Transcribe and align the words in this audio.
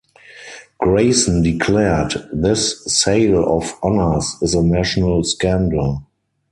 Grayson 0.79 1.43
declared: 1.43 2.27
This 2.33 2.83
sale 2.85 3.47
of 3.47 3.73
honours 3.83 4.35
is 4.41 4.55
a 4.55 4.63
national 4.63 5.23
scandal. 5.23 6.01